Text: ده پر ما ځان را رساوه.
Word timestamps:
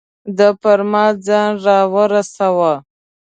ده 0.37 0.49
پر 0.61 0.79
ما 0.91 1.05
ځان 1.25 1.49
را 1.65 1.77
رساوه. 2.13 2.73